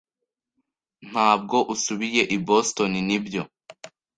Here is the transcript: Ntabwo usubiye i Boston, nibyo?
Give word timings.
Ntabwo 1.09 1.57
usubiye 1.73 2.23
i 2.35 2.37
Boston, 2.47 2.91
nibyo? 3.07 3.41